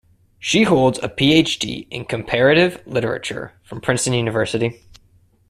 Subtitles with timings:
[0.39, 1.85] She holds a Ph.D.
[1.91, 4.81] in Comparative Literature from Princeton University.